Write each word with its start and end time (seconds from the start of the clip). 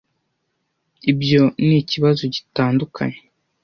Ibyo 1.11 1.43
nikibazo 1.65 2.23
gitandukanye. 2.35 3.19